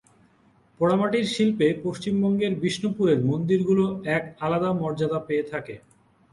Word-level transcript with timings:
পোড়ামাটির 0.79 1.25
শিল্পে 1.25 1.67
পশ্চিমবঙ্গের 1.83 2.53
বিষ্ণুপুরের 2.61 3.19
মন্দিরগুলো 3.25 3.85
এক 4.15 4.23
আলাদা 4.39 4.69
মর্যাদা 4.81 5.19
পেয়ে 5.27 5.45
থাকে। 5.51 5.75